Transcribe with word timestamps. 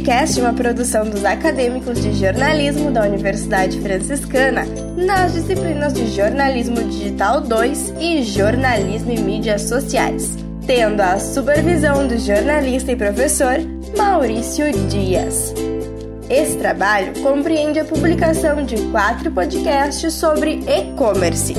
podcast 0.00 0.40
é 0.40 0.42
uma 0.42 0.54
produção 0.54 1.04
dos 1.04 1.26
acadêmicos 1.26 2.00
de 2.00 2.14
jornalismo 2.14 2.90
da 2.90 3.02
Universidade 3.02 3.78
Franciscana 3.80 4.64
nas 4.96 5.34
disciplinas 5.34 5.92
de 5.92 6.06
Jornalismo 6.14 6.82
Digital 6.84 7.42
2 7.42 7.94
e 8.00 8.22
Jornalismo 8.22 9.12
e 9.12 9.20
Mídias 9.20 9.62
Sociais, 9.62 10.38
tendo 10.66 11.02
a 11.02 11.18
supervisão 11.18 12.08
do 12.08 12.16
jornalista 12.18 12.92
e 12.92 12.96
professor 12.96 13.58
Maurício 13.94 14.72
Dias. 14.88 15.52
Esse 16.30 16.56
trabalho 16.56 17.12
compreende 17.22 17.78
a 17.78 17.84
publicação 17.84 18.64
de 18.64 18.76
quatro 18.90 19.30
podcasts 19.30 20.14
sobre 20.14 20.62
e-commerce. 20.66 21.54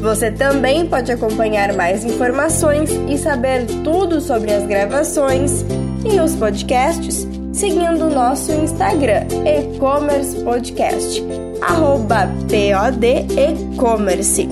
Você 0.00 0.30
também 0.30 0.86
pode 0.86 1.10
acompanhar 1.10 1.72
mais 1.72 2.04
informações 2.04 2.90
e 3.08 3.18
saber 3.18 3.66
tudo 3.82 4.20
sobre 4.20 4.52
as 4.52 4.64
gravações 4.64 5.64
e 6.04 6.20
os 6.20 6.36
podcasts 6.36 7.33
seguindo 7.54 8.06
o 8.06 8.10
nosso 8.10 8.52
Instagram, 8.52 9.22
e-commerce 9.46 10.36
podcast, 10.42 11.24
arroba 11.62 12.28
POD 12.48 13.26
e-commerce. 13.38 14.48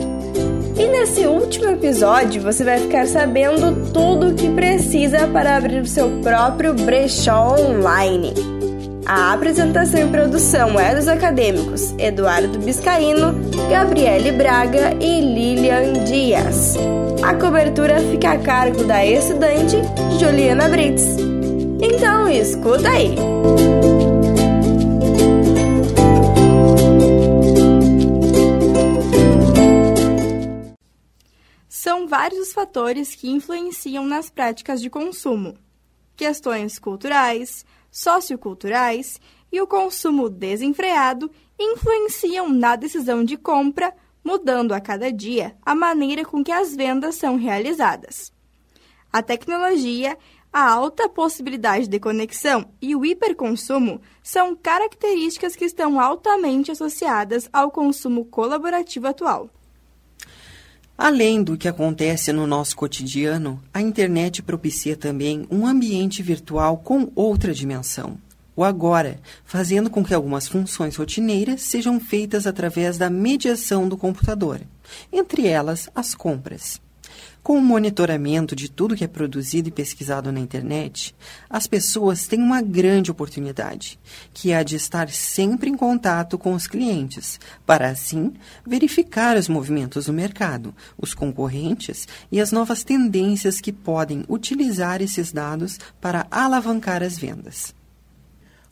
E 0.78 0.86
nesse 0.86 1.26
último 1.26 1.68
episódio 1.68 2.40
você 2.40 2.64
vai 2.64 2.78
ficar 2.78 3.06
sabendo 3.06 3.92
tudo 3.92 4.28
o 4.28 4.34
que 4.34 4.48
precisa 4.50 5.26
para 5.26 5.56
abrir 5.56 5.80
o 5.80 5.86
seu 5.86 6.08
próprio 6.22 6.72
brechó 6.72 7.56
online. 7.58 8.32
A 9.04 9.32
apresentação 9.32 10.00
e 10.00 10.06
produção 10.06 10.78
é 10.78 10.94
dos 10.94 11.08
acadêmicos 11.08 11.92
Eduardo 11.98 12.56
Biscaíno, 12.60 13.34
Gabriele 13.68 14.30
Braga 14.30 14.94
e 15.00 15.20
Lilian 15.20 16.04
Dias. 16.04 16.76
A 17.20 17.34
cobertura 17.34 17.98
fica 17.98 18.32
a 18.32 18.38
cargo 18.38 18.84
da 18.84 19.04
estudante 19.04 19.76
Juliana 20.18 20.68
Brits. 20.68 21.31
Então, 21.84 22.28
escuta 22.28 22.88
aí! 22.88 23.16
São 31.68 32.06
vários 32.06 32.42
os 32.48 32.52
fatores 32.52 33.14
que 33.14 33.30
influenciam 33.30 34.06
nas 34.06 34.30
práticas 34.30 34.80
de 34.80 34.88
consumo. 34.88 35.56
Questões 36.14 36.78
culturais, 36.78 37.64
socioculturais 37.90 39.20
e 39.50 39.60
o 39.60 39.66
consumo 39.66 40.28
desenfreado 40.30 41.30
influenciam 41.58 42.48
na 42.48 42.76
decisão 42.76 43.24
de 43.24 43.36
compra, 43.36 43.92
mudando 44.22 44.72
a 44.72 44.80
cada 44.80 45.10
dia 45.10 45.56
a 45.64 45.74
maneira 45.74 46.24
com 46.24 46.44
que 46.44 46.52
as 46.52 46.76
vendas 46.76 47.16
são 47.16 47.36
realizadas. 47.36 48.32
A 49.12 49.22
tecnologia, 49.22 50.16
a 50.52 50.70
alta 50.70 51.08
possibilidade 51.08 51.88
de 51.88 51.98
conexão 51.98 52.66
e 52.80 52.94
o 52.94 53.04
hiperconsumo 53.04 54.00
são 54.22 54.54
características 54.54 55.56
que 55.56 55.64
estão 55.64 55.98
altamente 55.98 56.70
associadas 56.70 57.48
ao 57.52 57.70
consumo 57.70 58.26
colaborativo 58.26 59.06
atual. 59.06 59.48
Além 60.96 61.42
do 61.42 61.56
que 61.56 61.66
acontece 61.66 62.32
no 62.32 62.46
nosso 62.46 62.76
cotidiano, 62.76 63.60
a 63.72 63.80
internet 63.80 64.42
propicia 64.42 64.94
também 64.94 65.46
um 65.50 65.66
ambiente 65.66 66.22
virtual 66.22 66.76
com 66.76 67.10
outra 67.14 67.54
dimensão. 67.54 68.18
O 68.54 68.62
agora, 68.62 69.18
fazendo 69.44 69.88
com 69.88 70.04
que 70.04 70.12
algumas 70.12 70.46
funções 70.46 70.96
rotineiras 70.96 71.62
sejam 71.62 71.98
feitas 71.98 72.46
através 72.46 72.98
da 72.98 73.08
mediação 73.08 73.88
do 73.88 73.96
computador, 73.96 74.60
entre 75.10 75.46
elas 75.48 75.88
as 75.94 76.14
compras. 76.14 76.78
Com 77.42 77.58
o 77.58 77.60
monitoramento 77.60 78.54
de 78.54 78.70
tudo 78.70 78.94
que 78.94 79.02
é 79.02 79.08
produzido 79.08 79.68
e 79.68 79.72
pesquisado 79.72 80.30
na 80.30 80.38
internet, 80.38 81.12
as 81.50 81.66
pessoas 81.66 82.24
têm 82.24 82.40
uma 82.40 82.62
grande 82.62 83.10
oportunidade, 83.10 83.98
que 84.32 84.52
é 84.52 84.58
a 84.58 84.62
de 84.62 84.76
estar 84.76 85.10
sempre 85.10 85.68
em 85.68 85.76
contato 85.76 86.38
com 86.38 86.54
os 86.54 86.68
clientes, 86.68 87.40
para 87.66 87.88
assim 87.88 88.32
verificar 88.64 89.36
os 89.36 89.48
movimentos 89.48 90.06
do 90.06 90.12
mercado, 90.12 90.72
os 90.96 91.14
concorrentes 91.14 92.06
e 92.30 92.40
as 92.40 92.52
novas 92.52 92.84
tendências 92.84 93.60
que 93.60 93.72
podem 93.72 94.24
utilizar 94.28 95.02
esses 95.02 95.32
dados 95.32 95.80
para 96.00 96.28
alavancar 96.30 97.02
as 97.02 97.18
vendas. 97.18 97.74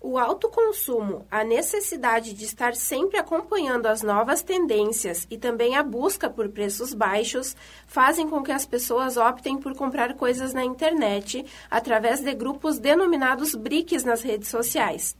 O 0.02 0.16
alto 0.16 0.48
consumo, 0.48 1.26
a 1.30 1.44
necessidade 1.44 2.32
de 2.32 2.46
estar 2.46 2.74
sempre 2.74 3.18
acompanhando 3.18 3.84
as 3.84 4.02
novas 4.02 4.42
tendências 4.42 5.26
e 5.30 5.36
também 5.36 5.76
a 5.76 5.82
busca 5.82 6.30
por 6.30 6.48
preços 6.48 6.94
baixos 6.94 7.54
fazem 7.86 8.26
com 8.26 8.42
que 8.42 8.50
as 8.50 8.64
pessoas 8.64 9.18
optem 9.18 9.58
por 9.58 9.76
comprar 9.76 10.14
coisas 10.14 10.54
na 10.54 10.64
internet 10.64 11.44
através 11.70 12.20
de 12.20 12.32
grupos 12.32 12.78
denominados 12.78 13.54
BRICS 13.54 14.02
nas 14.02 14.22
redes 14.22 14.48
sociais 14.48 15.14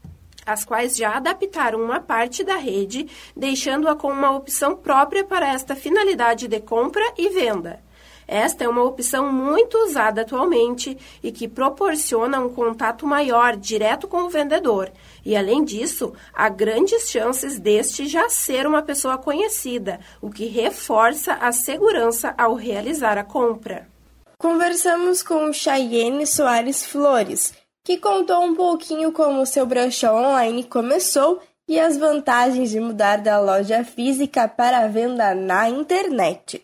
as 0.46 0.64
quais 0.64 0.96
já 0.96 1.16
adaptaram 1.16 1.80
uma 1.80 2.00
parte 2.00 2.42
da 2.42 2.56
rede, 2.56 3.06
deixando-a 3.36 3.94
com 3.94 4.08
uma 4.10 4.32
opção 4.32 4.74
própria 4.74 5.22
para 5.22 5.52
esta 5.52 5.76
finalidade 5.76 6.48
de 6.48 6.58
compra 6.58 7.04
e 7.16 7.28
venda. 7.28 7.80
Esta 8.30 8.62
é 8.62 8.68
uma 8.68 8.84
opção 8.84 9.32
muito 9.32 9.76
usada 9.78 10.20
atualmente 10.20 10.96
e 11.20 11.32
que 11.32 11.48
proporciona 11.48 12.38
um 12.38 12.48
contato 12.48 13.04
maior 13.04 13.56
direto 13.56 14.06
com 14.06 14.18
o 14.18 14.28
vendedor. 14.28 14.92
E 15.26 15.34
além 15.34 15.64
disso, 15.64 16.12
há 16.32 16.48
grandes 16.48 17.10
chances 17.10 17.58
deste 17.58 18.06
já 18.06 18.28
ser 18.28 18.68
uma 18.68 18.82
pessoa 18.82 19.18
conhecida, 19.18 19.98
o 20.22 20.30
que 20.30 20.46
reforça 20.46 21.32
a 21.32 21.50
segurança 21.50 22.32
ao 22.38 22.54
realizar 22.54 23.18
a 23.18 23.24
compra. 23.24 23.88
Conversamos 24.38 25.24
com 25.24 25.52
Chayenne 25.52 26.24
Soares 26.24 26.86
Flores, 26.86 27.52
que 27.84 27.96
contou 27.98 28.44
um 28.44 28.54
pouquinho 28.54 29.10
como 29.10 29.44
seu 29.44 29.66
brechó 29.66 30.14
online 30.14 30.62
começou 30.62 31.42
e 31.68 31.80
as 31.80 31.98
vantagens 31.98 32.70
de 32.70 32.78
mudar 32.78 33.16
da 33.16 33.40
loja 33.40 33.82
física 33.82 34.46
para 34.46 34.84
a 34.84 34.86
venda 34.86 35.34
na 35.34 35.68
internet. 35.68 36.62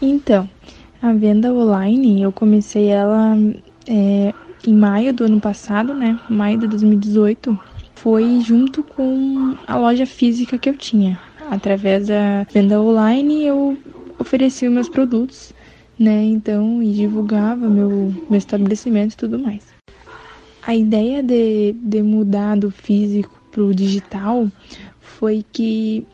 Então, 0.00 0.48
a 1.00 1.12
venda 1.12 1.52
online, 1.52 2.22
eu 2.22 2.32
comecei 2.32 2.86
ela 2.86 3.36
é, 3.86 4.32
em 4.66 4.74
maio 4.74 5.12
do 5.12 5.24
ano 5.24 5.40
passado, 5.40 5.94
né? 5.94 6.18
Maio 6.28 6.58
de 6.58 6.66
2018. 6.66 7.58
Foi 7.94 8.40
junto 8.40 8.82
com 8.82 9.56
a 9.66 9.76
loja 9.76 10.06
física 10.06 10.58
que 10.58 10.68
eu 10.68 10.76
tinha. 10.76 11.18
Através 11.50 12.08
da 12.08 12.44
venda 12.52 12.80
online, 12.80 13.44
eu 13.44 13.76
oferecia 14.18 14.68
meus 14.70 14.88
produtos, 14.88 15.52
né? 15.98 16.24
Então, 16.24 16.82
e 16.82 16.92
divulgava 16.92 17.68
meu, 17.68 18.12
meu 18.28 18.38
estabelecimento 18.38 19.12
e 19.12 19.16
tudo 19.16 19.38
mais. 19.38 19.64
A 20.62 20.74
ideia 20.74 21.22
de, 21.22 21.72
de 21.72 22.02
mudar 22.02 22.56
do 22.56 22.70
físico 22.70 23.40
para 23.52 23.62
o 23.62 23.74
digital 23.74 24.50
foi 25.00 25.44
que 25.52 26.04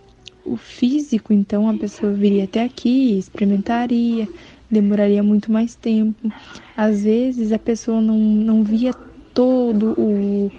o 0.44 0.56
físico, 0.56 1.32
então, 1.32 1.68
a 1.68 1.74
pessoa 1.74 2.12
viria 2.12 2.44
até 2.44 2.64
aqui, 2.64 3.18
experimentaria, 3.18 4.28
demoraria 4.72 5.22
muito 5.22 5.52
mais 5.52 5.74
tempo. 5.74 6.32
Às 6.74 7.04
vezes 7.04 7.52
a 7.52 7.58
pessoa 7.58 8.00
não, 8.00 8.18
não 8.18 8.64
via 8.64 8.92
todo 9.34 9.94
o, 9.98 10.50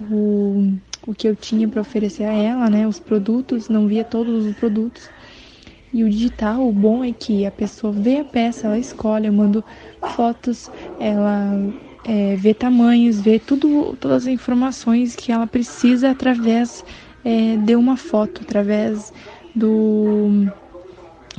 o, 0.00 0.72
o 1.06 1.14
que 1.14 1.28
eu 1.28 1.34
tinha 1.34 1.66
para 1.66 1.80
oferecer 1.80 2.24
a 2.24 2.32
ela, 2.32 2.70
né? 2.70 2.86
Os 2.86 3.00
produtos, 3.00 3.68
não 3.68 3.88
via 3.88 4.04
todos 4.04 4.46
os 4.46 4.54
produtos. 4.54 5.10
E 5.92 6.04
o 6.04 6.10
digital, 6.10 6.66
o 6.66 6.72
bom 6.72 7.02
é 7.02 7.12
que 7.12 7.44
a 7.44 7.50
pessoa 7.50 7.92
vê 7.92 8.18
a 8.18 8.24
peça, 8.24 8.66
ela 8.66 8.78
escolhe, 8.78 9.26
eu 9.26 9.32
mando 9.32 9.64
fotos, 10.14 10.70
ela 11.00 11.52
é, 12.04 12.36
vê 12.36 12.52
tamanhos, 12.52 13.20
vê 13.20 13.38
tudo, 13.38 13.96
todas 13.98 14.24
as 14.24 14.28
informações 14.28 15.16
que 15.16 15.32
ela 15.32 15.46
precisa 15.46 16.10
através 16.10 16.84
é, 17.24 17.56
de 17.56 17.74
uma 17.74 17.96
foto, 17.96 18.42
através 18.42 19.12
do, 19.54 20.46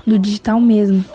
do 0.06 0.18
digital 0.18 0.60
mesmo 0.60 1.06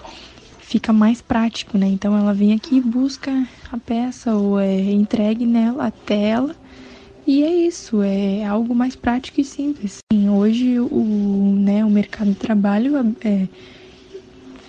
fica 0.72 0.90
mais 0.90 1.20
prático, 1.20 1.76
né? 1.76 1.86
Então 1.86 2.16
ela 2.16 2.32
vem 2.32 2.54
aqui 2.54 2.80
busca 2.80 3.46
a 3.70 3.76
peça 3.76 4.34
ou 4.34 4.58
é 4.58 4.80
entregue 4.80 5.44
nela 5.44 5.88
a 5.88 5.90
tela 5.90 6.56
e 7.26 7.44
é 7.44 7.54
isso, 7.66 8.02
é 8.02 8.42
algo 8.46 8.74
mais 8.74 8.96
prático 8.96 9.38
e 9.38 9.44
simples. 9.44 9.98
Hoje 10.34 10.80
o, 10.80 11.54
né, 11.58 11.84
o 11.84 11.90
mercado 11.90 12.30
de 12.30 12.36
trabalho 12.36 13.14
é, 13.22 13.46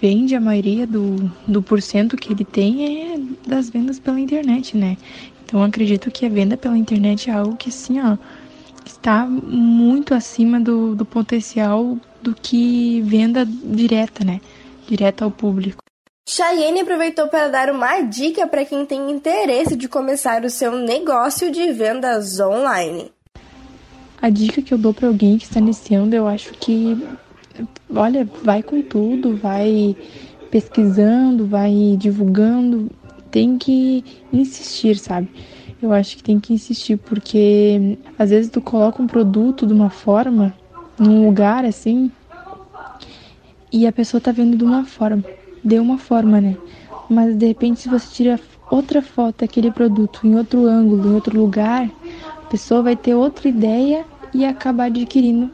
vende 0.01 0.35
a 0.35 0.41
maioria 0.41 0.85
do, 0.85 1.31
do 1.47 1.63
porcento 1.63 2.17
que 2.17 2.33
ele 2.33 2.43
tem 2.43 3.13
é 3.13 3.19
das 3.47 3.69
vendas 3.69 3.97
pela 3.97 4.19
internet, 4.19 4.75
né? 4.75 4.97
Então 5.45 5.63
acredito 5.63 6.11
que 6.11 6.25
a 6.25 6.29
venda 6.29 6.57
pela 6.57 6.77
internet 6.77 7.29
é 7.29 7.33
algo 7.33 7.55
que 7.55 7.69
assim, 7.69 8.01
ó, 8.01 8.17
está 8.85 9.25
muito 9.25 10.13
acima 10.13 10.59
do, 10.59 10.95
do 10.95 11.05
potencial 11.05 11.97
do 12.21 12.35
que 12.35 12.99
venda 13.03 13.45
direta, 13.45 14.25
né? 14.25 14.41
Direta 14.85 15.23
ao 15.23 15.31
público. 15.31 15.82
Chayenne 16.25 16.79
aproveitou 16.79 17.27
para 17.27 17.49
dar 17.49 17.69
uma 17.69 17.99
dica 18.01 18.47
para 18.47 18.63
quem 18.63 18.85
tem 18.85 19.11
interesse 19.11 19.75
de 19.75 19.89
começar 19.89 20.45
o 20.45 20.49
seu 20.49 20.71
negócio 20.71 21.51
de 21.51 21.71
vendas 21.73 22.39
online. 22.39 23.11
A 24.21 24.29
dica 24.29 24.61
que 24.61 24.73
eu 24.73 24.77
dou 24.77 24.93
para 24.93 25.09
alguém 25.09 25.37
que 25.37 25.43
está 25.43 25.59
iniciando, 25.59 26.15
eu 26.15 26.25
acho 26.25 26.53
que, 26.53 26.97
olha, 27.93 28.27
vai 28.41 28.63
com 28.63 28.81
tudo, 28.81 29.35
vai 29.35 29.97
pesquisando, 30.49 31.45
vai 31.45 31.97
divulgando, 31.97 32.89
tem 33.29 33.57
que 33.57 34.05
insistir, 34.31 34.97
sabe? 34.97 35.29
Eu 35.81 35.91
acho 35.91 36.15
que 36.15 36.23
tem 36.23 36.39
que 36.39 36.53
insistir, 36.53 36.95
porque 36.95 37.97
às 38.17 38.29
vezes 38.29 38.49
tu 38.49 38.61
coloca 38.61 39.01
um 39.01 39.07
produto 39.07 39.67
de 39.67 39.73
uma 39.73 39.89
forma, 39.89 40.53
num 40.97 41.25
lugar 41.25 41.65
assim, 41.65 42.09
e 43.69 43.85
a 43.85 43.91
pessoa 43.91 44.21
tá 44.21 44.31
vendo 44.31 44.55
de 44.55 44.63
uma 44.63 44.85
forma, 44.85 45.21
de 45.63 45.79
uma 45.79 45.97
forma, 45.97 46.41
né? 46.41 46.57
Mas 47.09 47.35
de 47.35 47.45
repente 47.45 47.81
se 47.81 47.89
você 47.89 48.07
tira 48.13 48.39
outra 48.69 49.01
foto 49.01 49.39
daquele 49.39 49.71
produto 49.71 50.21
em 50.23 50.35
outro 50.35 50.65
ângulo, 50.65 51.09
em 51.09 51.13
outro 51.13 51.39
lugar, 51.39 51.89
a 52.37 52.49
pessoa 52.49 52.81
vai 52.81 52.95
ter 52.95 53.13
outra 53.13 53.47
ideia 53.47 54.05
e 54.33 54.45
acabar 54.45 54.85
adquirindo 54.85 55.49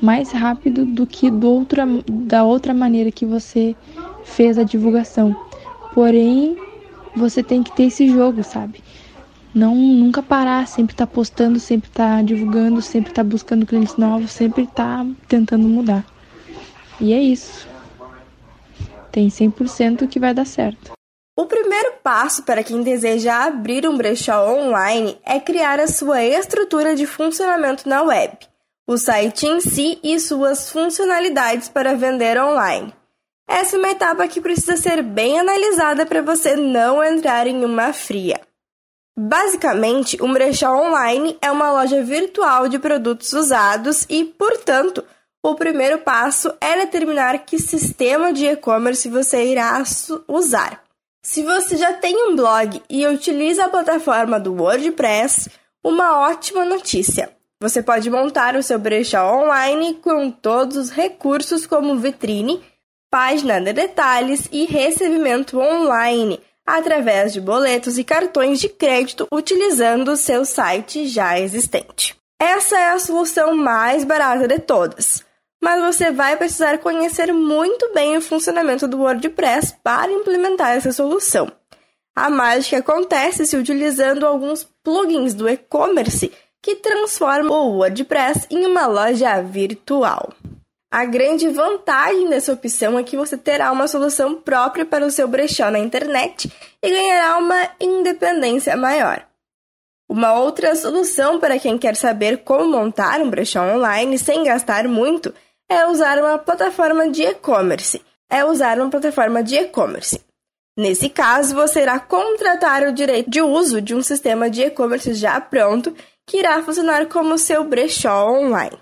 mais 0.00 0.32
rápido 0.32 0.84
do 0.84 1.06
que 1.06 1.30
do 1.30 1.50
outra, 1.50 1.86
da 2.08 2.42
outra 2.42 2.72
maneira 2.72 3.10
que 3.10 3.26
você 3.26 3.76
fez 4.24 4.58
a 4.58 4.62
divulgação. 4.62 5.36
Porém, 5.92 6.56
você 7.14 7.42
tem 7.42 7.62
que 7.62 7.72
ter 7.72 7.84
esse 7.84 8.08
jogo, 8.08 8.42
sabe? 8.42 8.82
Não 9.54 9.74
nunca 9.74 10.22
parar, 10.22 10.66
sempre 10.66 10.94
estar 10.94 11.06
tá 11.06 11.12
postando, 11.12 11.58
sempre 11.58 11.90
estar 11.90 12.18
tá 12.18 12.22
divulgando, 12.22 12.80
sempre 12.80 13.10
estar 13.10 13.24
tá 13.24 13.28
buscando 13.28 13.66
clientes 13.66 13.96
novos, 13.96 14.30
sempre 14.30 14.62
estar 14.62 15.04
tá 15.04 15.10
tentando 15.28 15.68
mudar. 15.68 16.04
E 17.00 17.12
é 17.12 17.20
isso. 17.20 17.69
Tem 19.10 19.28
100% 19.28 20.08
que 20.08 20.20
vai 20.20 20.32
dar 20.32 20.46
certo. 20.46 20.92
O 21.36 21.46
primeiro 21.46 21.94
passo 22.02 22.42
para 22.42 22.62
quem 22.62 22.82
deseja 22.82 23.44
abrir 23.44 23.88
um 23.88 23.96
brechó 23.96 24.46
online 24.46 25.18
é 25.24 25.40
criar 25.40 25.80
a 25.80 25.88
sua 25.88 26.22
estrutura 26.22 26.94
de 26.94 27.06
funcionamento 27.06 27.88
na 27.88 28.02
web, 28.02 28.36
o 28.86 28.98
site 28.98 29.46
em 29.46 29.60
si 29.60 29.98
e 30.02 30.20
suas 30.20 30.70
funcionalidades 30.70 31.68
para 31.68 31.94
vender 31.94 32.38
online. 32.38 32.92
Essa 33.48 33.76
é 33.76 33.78
uma 33.78 33.90
etapa 33.90 34.28
que 34.28 34.40
precisa 34.40 34.76
ser 34.76 35.02
bem 35.02 35.40
analisada 35.40 36.06
para 36.06 36.22
você 36.22 36.56
não 36.56 37.02
entrar 37.02 37.46
em 37.46 37.64
uma 37.64 37.92
fria. 37.92 38.40
Basicamente, 39.18 40.22
um 40.22 40.32
brechó 40.32 40.72
online 40.72 41.36
é 41.42 41.50
uma 41.50 41.72
loja 41.72 42.02
virtual 42.02 42.68
de 42.68 42.78
produtos 42.78 43.32
usados 43.32 44.06
e, 44.08 44.24
portanto, 44.24 45.04
o 45.42 45.54
primeiro 45.54 45.98
passo 45.98 46.52
é 46.60 46.76
determinar 46.76 47.38
que 47.44 47.58
sistema 47.58 48.32
de 48.32 48.46
e-commerce 48.46 49.08
você 49.08 49.44
irá 49.44 49.82
usar. 50.28 50.82
Se 51.22 51.42
você 51.42 51.76
já 51.76 51.92
tem 51.92 52.16
um 52.28 52.36
blog 52.36 52.82
e 52.88 53.06
utiliza 53.06 53.64
a 53.64 53.68
plataforma 53.68 54.38
do 54.38 54.54
WordPress, 54.54 55.50
uma 55.84 56.18
ótima 56.20 56.64
notícia! 56.64 57.30
Você 57.62 57.82
pode 57.82 58.08
montar 58.08 58.56
o 58.56 58.62
seu 58.62 58.78
brechó 58.78 59.34
online 59.34 59.94
com 59.94 60.30
todos 60.30 60.76
os 60.76 60.90
recursos 60.90 61.66
como 61.66 61.98
vitrine, 61.98 62.62
página 63.10 63.60
de 63.60 63.74
detalhes 63.74 64.48
e 64.50 64.64
recebimento 64.64 65.58
online 65.58 66.40
através 66.66 67.32
de 67.32 67.40
boletos 67.40 67.98
e 67.98 68.04
cartões 68.04 68.60
de 68.60 68.68
crédito 68.68 69.26
utilizando 69.32 70.12
o 70.12 70.16
seu 70.16 70.44
site 70.44 71.06
já 71.06 71.38
existente. 71.38 72.16
Essa 72.40 72.78
é 72.78 72.92
a 72.92 72.98
solução 72.98 73.54
mais 73.54 74.04
barata 74.04 74.48
de 74.48 74.58
todas, 74.58 75.22
mas 75.60 75.80
você 75.82 76.10
vai 76.10 76.36
precisar 76.36 76.78
conhecer 76.78 77.32
muito 77.32 77.92
bem 77.92 78.16
o 78.16 78.22
funcionamento 78.22 78.88
do 78.88 78.98
WordPress 79.00 79.76
para 79.82 80.10
implementar 80.10 80.70
essa 80.70 80.92
solução. 80.92 81.52
A 82.16 82.30
mágica 82.30 82.78
acontece 82.78 83.46
se 83.46 83.56
utilizando 83.56 84.26
alguns 84.26 84.64
plugins 84.82 85.34
do 85.34 85.48
e-commerce 85.48 86.32
que 86.62 86.76
transformam 86.76 87.68
o 87.68 87.78
WordPress 87.78 88.46
em 88.50 88.66
uma 88.66 88.86
loja 88.86 89.40
virtual. 89.42 90.32
A 90.92 91.04
grande 91.04 91.48
vantagem 91.48 92.28
dessa 92.28 92.52
opção 92.52 92.98
é 92.98 93.04
que 93.04 93.16
você 93.16 93.38
terá 93.38 93.70
uma 93.70 93.86
solução 93.86 94.34
própria 94.34 94.84
para 94.84 95.06
o 95.06 95.10
seu 95.10 95.28
brechó 95.28 95.70
na 95.70 95.78
internet 95.78 96.52
e 96.82 96.90
ganhará 96.90 97.38
uma 97.38 97.70
independência 97.80 98.76
maior. 98.76 99.24
Uma 100.08 100.34
outra 100.34 100.74
solução 100.74 101.38
para 101.38 101.60
quem 101.60 101.78
quer 101.78 101.94
saber 101.94 102.38
como 102.38 102.68
montar 102.68 103.20
um 103.20 103.30
brechó 103.30 103.62
online 103.62 104.18
sem 104.18 104.42
gastar 104.42 104.88
muito 104.88 105.32
é 105.70 105.86
usar 105.86 106.18
uma 106.18 106.36
plataforma 106.36 107.08
de 107.08 107.22
e-commerce. 107.22 108.02
É 108.28 108.44
usar 108.44 108.78
uma 108.80 108.90
plataforma 108.90 109.42
de 109.42 109.56
e-commerce. 109.56 110.20
Nesse 110.76 111.08
caso, 111.08 111.54
você 111.54 111.82
irá 111.82 112.00
contratar 112.00 112.82
o 112.82 112.92
direito 112.92 113.30
de 113.30 113.40
uso 113.40 113.80
de 113.80 113.94
um 113.94 114.02
sistema 114.02 114.50
de 114.50 114.62
e-commerce 114.62 115.14
já 115.14 115.40
pronto 115.40 115.94
que 116.26 116.38
irá 116.38 116.62
funcionar 116.62 117.06
como 117.06 117.38
seu 117.38 117.62
brechó 117.64 118.30
online. 118.30 118.78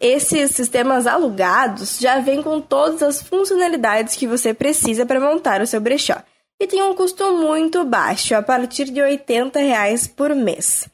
Esses 0.00 0.50
sistemas 0.50 1.06
alugados 1.06 1.98
já 1.98 2.18
vêm 2.20 2.42
com 2.42 2.60
todas 2.60 3.02
as 3.02 3.22
funcionalidades 3.22 4.16
que 4.16 4.26
você 4.26 4.52
precisa 4.52 5.06
para 5.06 5.20
montar 5.20 5.60
o 5.60 5.66
seu 5.66 5.80
brechó 5.80 6.16
e 6.60 6.66
tem 6.66 6.82
um 6.82 6.94
custo 6.94 7.36
muito 7.36 7.84
baixo, 7.84 8.34
a 8.34 8.42
partir 8.42 8.84
de 8.84 9.00
80 9.00 9.58
reais 9.58 10.06
por 10.06 10.34
mês. 10.34 10.88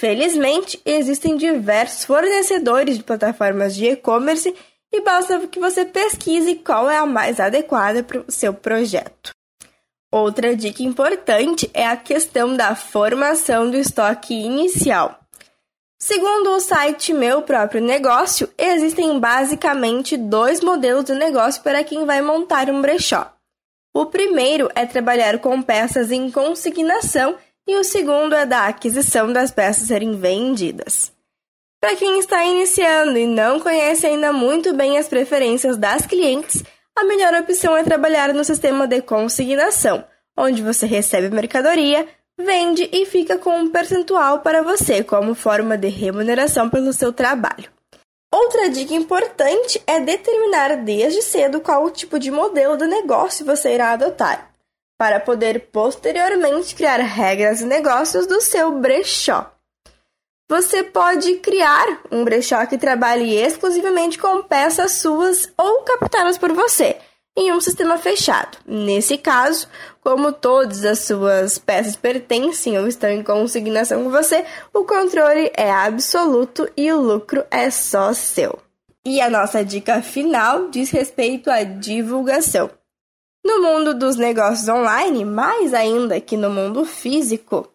Felizmente, 0.00 0.80
existem 0.86 1.36
diversos 1.36 2.06
fornecedores 2.06 2.96
de 2.96 3.04
plataformas 3.04 3.74
de 3.74 3.84
e-commerce 3.84 4.56
e 4.90 5.02
basta 5.02 5.46
que 5.46 5.60
você 5.60 5.84
pesquise 5.84 6.54
qual 6.54 6.88
é 6.88 6.96
a 6.96 7.04
mais 7.04 7.38
adequada 7.38 8.02
para 8.02 8.20
o 8.20 8.32
seu 8.32 8.54
projeto. 8.54 9.32
Outra 10.10 10.56
dica 10.56 10.82
importante 10.82 11.70
é 11.74 11.86
a 11.86 11.98
questão 11.98 12.56
da 12.56 12.74
formação 12.74 13.70
do 13.70 13.76
estoque 13.76 14.32
inicial. 14.32 15.20
Segundo 15.98 16.52
o 16.52 16.60
site 16.60 17.12
Meu 17.12 17.42
Próprio 17.42 17.82
Negócio, 17.82 18.48
existem 18.56 19.20
basicamente 19.20 20.16
dois 20.16 20.62
modelos 20.62 21.04
de 21.04 21.14
negócio 21.14 21.62
para 21.62 21.84
quem 21.84 22.06
vai 22.06 22.22
montar 22.22 22.70
um 22.70 22.80
brechó. 22.80 23.30
O 23.92 24.06
primeiro 24.06 24.70
é 24.74 24.86
trabalhar 24.86 25.40
com 25.40 25.60
peças 25.60 26.10
em 26.10 26.30
consignação 26.30 27.36
e 27.66 27.76
o 27.76 27.84
segundo 27.84 28.34
é 28.34 28.44
da 28.44 28.66
aquisição 28.66 29.32
das 29.32 29.50
peças 29.50 29.86
serem 29.86 30.16
vendidas. 30.18 31.12
Para 31.80 31.96
quem 31.96 32.18
está 32.18 32.44
iniciando 32.44 33.16
e 33.16 33.26
não 33.26 33.58
conhece 33.58 34.06
ainda 34.06 34.32
muito 34.32 34.74
bem 34.74 34.98
as 34.98 35.08
preferências 35.08 35.78
das 35.78 36.04
clientes, 36.04 36.62
a 36.94 37.04
melhor 37.04 37.32
opção 37.34 37.76
é 37.76 37.82
trabalhar 37.82 38.34
no 38.34 38.44
sistema 38.44 38.86
de 38.86 39.00
consignação, 39.00 40.04
onde 40.36 40.62
você 40.62 40.84
recebe 40.84 41.30
mercadoria, 41.30 42.06
vende 42.38 42.88
e 42.92 43.06
fica 43.06 43.38
com 43.38 43.56
um 43.58 43.70
percentual 43.70 44.40
para 44.40 44.62
você 44.62 45.02
como 45.02 45.34
forma 45.34 45.78
de 45.78 45.88
remuneração 45.88 46.68
pelo 46.68 46.92
seu 46.92 47.12
trabalho. 47.12 47.70
Outra 48.32 48.68
dica 48.68 48.94
importante 48.94 49.82
é 49.86 49.98
determinar 50.00 50.76
desde 50.84 51.22
cedo 51.22 51.60
qual 51.60 51.90
tipo 51.90 52.18
de 52.18 52.30
modelo 52.30 52.76
de 52.76 52.86
negócio 52.86 53.44
você 53.44 53.74
irá 53.74 53.92
adotar, 53.92 54.49
para 55.00 55.18
poder 55.18 55.70
posteriormente 55.72 56.74
criar 56.74 56.98
regras 56.98 57.62
e 57.62 57.64
negócios 57.64 58.26
do 58.26 58.38
seu 58.42 58.78
brechó. 58.78 59.50
Você 60.46 60.82
pode 60.82 61.36
criar 61.36 62.02
um 62.12 62.22
brechó 62.22 62.66
que 62.66 62.76
trabalhe 62.76 63.34
exclusivamente 63.34 64.18
com 64.18 64.42
peças 64.42 64.92
suas 64.92 65.50
ou 65.56 65.84
captadas 65.84 66.36
por 66.36 66.52
você 66.52 66.98
em 67.34 67.50
um 67.50 67.62
sistema 67.62 67.96
fechado. 67.96 68.58
Nesse 68.66 69.16
caso, 69.16 69.68
como 70.02 70.34
todas 70.34 70.84
as 70.84 70.98
suas 70.98 71.56
peças 71.56 71.96
pertencem 71.96 72.78
ou 72.78 72.86
estão 72.86 73.08
em 73.08 73.22
consignação 73.22 74.04
com 74.04 74.10
você, 74.10 74.44
o 74.70 74.84
controle 74.84 75.50
é 75.56 75.70
absoluto 75.70 76.68
e 76.76 76.92
o 76.92 77.00
lucro 77.00 77.42
é 77.50 77.70
só 77.70 78.12
seu. 78.12 78.58
E 79.02 79.18
a 79.22 79.30
nossa 79.30 79.64
dica 79.64 80.02
final 80.02 80.68
diz 80.68 80.90
respeito 80.90 81.50
à 81.50 81.62
divulgação. 81.62 82.68
No 83.44 83.62
mundo 83.62 83.94
dos 83.94 84.16
negócios 84.16 84.68
online, 84.68 85.24
mais 85.24 85.72
ainda 85.72 86.20
que 86.20 86.36
no 86.36 86.50
mundo 86.50 86.84
físico, 86.84 87.68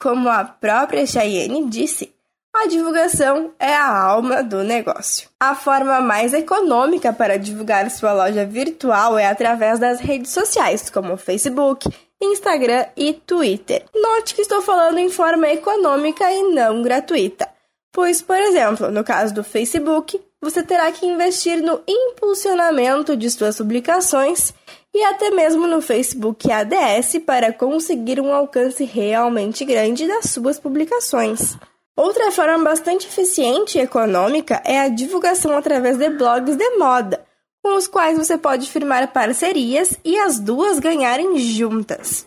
como 0.00 0.28
a 0.28 0.44
própria 0.44 1.06
Cheyenne 1.06 1.68
disse, 1.68 2.12
a 2.54 2.66
divulgação 2.66 3.52
é 3.58 3.74
a 3.74 3.88
alma 3.88 4.42
do 4.42 4.64
negócio. 4.64 5.28
A 5.38 5.54
forma 5.54 6.00
mais 6.00 6.32
econômica 6.32 7.12
para 7.12 7.38
divulgar 7.38 7.90
sua 7.90 8.12
loja 8.12 8.44
virtual 8.46 9.18
é 9.18 9.26
através 9.26 9.78
das 9.78 10.00
redes 10.00 10.32
sociais, 10.32 10.88
como 10.88 11.16
Facebook, 11.16 11.88
Instagram 12.20 12.86
e 12.96 13.12
Twitter. 13.12 13.84
Note 13.94 14.34
que 14.34 14.42
estou 14.42 14.62
falando 14.62 14.98
em 14.98 15.10
forma 15.10 15.48
econômica 15.48 16.30
e 16.32 16.42
não 16.54 16.82
gratuita. 16.82 17.48
Pois, 17.92 18.22
por 18.22 18.36
exemplo, 18.36 18.90
no 18.90 19.04
caso 19.04 19.34
do 19.34 19.44
Facebook, 19.44 20.20
você 20.40 20.62
terá 20.62 20.90
que 20.92 21.06
investir 21.06 21.62
no 21.62 21.80
impulsionamento 21.86 23.16
de 23.16 23.30
suas 23.30 23.58
publicações 23.58 24.54
e 24.98 25.04
até 25.04 25.30
mesmo 25.30 25.64
no 25.68 25.80
Facebook 25.80 26.50
ADS 26.50 27.20
para 27.24 27.52
conseguir 27.52 28.20
um 28.20 28.32
alcance 28.32 28.84
realmente 28.84 29.64
grande 29.64 30.08
das 30.08 30.24
suas 30.30 30.58
publicações. 30.58 31.56
Outra 31.96 32.32
forma 32.32 32.64
bastante 32.64 33.06
eficiente 33.06 33.78
e 33.78 33.80
econômica 33.80 34.60
é 34.64 34.80
a 34.80 34.88
divulgação 34.88 35.56
através 35.56 35.96
de 35.96 36.10
blogs 36.10 36.56
de 36.56 36.68
moda, 36.78 37.24
com 37.62 37.76
os 37.76 37.86
quais 37.86 38.18
você 38.18 38.36
pode 38.36 38.68
firmar 38.68 39.12
parcerias 39.12 39.96
e 40.04 40.18
as 40.18 40.40
duas 40.40 40.80
ganharem 40.80 41.38
juntas. 41.38 42.26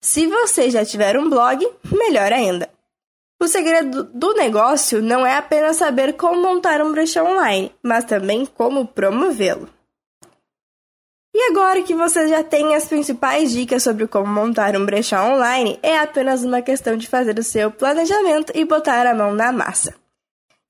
Se 0.00 0.26
você 0.26 0.70
já 0.70 0.86
tiver 0.86 1.18
um 1.18 1.28
blog, 1.28 1.68
melhor 1.92 2.32
ainda. 2.32 2.70
O 3.38 3.46
segredo 3.46 4.04
do 4.04 4.32
negócio 4.32 5.02
não 5.02 5.26
é 5.26 5.36
apenas 5.36 5.76
saber 5.76 6.14
como 6.14 6.40
montar 6.40 6.80
um 6.80 6.92
brechó 6.92 7.24
online, 7.24 7.74
mas 7.82 8.06
também 8.06 8.46
como 8.46 8.86
promovê-lo. 8.86 9.68
E 11.38 11.50
agora 11.50 11.82
que 11.82 11.94
você 11.94 12.28
já 12.28 12.42
tem 12.42 12.74
as 12.74 12.86
principais 12.86 13.52
dicas 13.52 13.82
sobre 13.82 14.06
como 14.06 14.26
montar 14.26 14.74
um 14.74 14.86
brechó 14.86 15.22
online, 15.34 15.78
é 15.82 15.98
apenas 15.98 16.42
uma 16.42 16.62
questão 16.62 16.96
de 16.96 17.06
fazer 17.06 17.38
o 17.38 17.42
seu 17.42 17.70
planejamento 17.70 18.52
e 18.54 18.64
botar 18.64 19.06
a 19.06 19.14
mão 19.14 19.34
na 19.34 19.52
massa. 19.52 19.94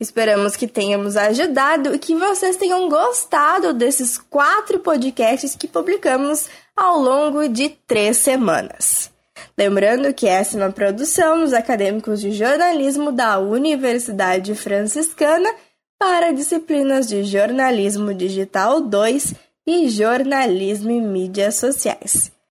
Esperamos 0.01 0.57
que 0.57 0.67
tenhamos 0.67 1.17
ajudado 1.17 1.95
e 1.95 2.01
que 2.01 2.17
vocês 2.17 2.57
tenham 2.57 2.89
gostado 2.89 3.73
desses 3.73 4.19
quatro 4.19 4.81
podcasts 4.81 5.55
que 5.55 5.69
publicamos 5.69 6.49
ao 6.77 6.99
longo 6.99 7.49
de 7.49 7.69
três 7.87 8.17
semanas. 8.17 9.09
Lembrando 9.57 10.13
que 10.13 10.27
essa 10.27 10.59
é 10.59 10.61
uma 10.65 10.73
produção 10.73 11.43
dos 11.43 11.53
acadêmicos 11.53 12.21
de 12.21 12.33
jornalismo 12.33 13.13
da 13.13 13.39
Universidade 13.39 14.53
Franciscana 14.57 15.49
para 15.97 16.33
disciplinas 16.33 17.07
de 17.07 17.23
Jornalismo 17.23 18.13
Digital 18.13 18.81
2 18.81 19.46
e 19.67 19.89
jornalismo 19.89 20.91
e 20.91 21.01
mídias 21.01 21.57
sociais. 21.57 22.36